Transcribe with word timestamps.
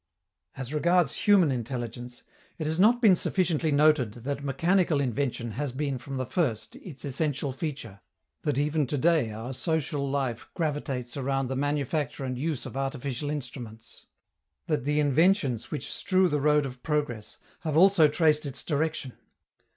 As 0.57 0.73
regards 0.73 1.13
human 1.13 1.51
intelligence, 1.51 2.23
it 2.57 2.65
has 2.65 2.79
not 2.79 3.03
been 3.03 3.15
sufficiently 3.15 3.71
noted 3.71 4.13
that 4.25 4.43
mechanical 4.43 4.99
invention 4.99 5.51
has 5.51 5.71
been 5.71 5.99
from 5.99 6.17
the 6.17 6.25
first 6.25 6.75
its 6.77 7.05
essential 7.05 7.51
feature, 7.51 7.99
that 8.41 8.57
even 8.57 8.87
to 8.87 8.97
day 8.97 9.31
our 9.31 9.53
social 9.53 10.09
life 10.09 10.47
gravitates 10.55 11.15
around 11.17 11.49
the 11.49 11.55
manufacture 11.55 12.25
and 12.25 12.39
use 12.39 12.65
of 12.65 12.75
artificial 12.75 13.29
instruments, 13.29 14.07
that 14.65 14.85
the 14.85 14.99
inventions 14.99 15.69
which 15.69 15.93
strew 15.93 16.27
the 16.27 16.41
road 16.41 16.65
of 16.65 16.81
progress 16.81 17.37
have 17.59 17.77
also 17.77 18.07
traced 18.07 18.43
its 18.43 18.63
direction. 18.63 19.13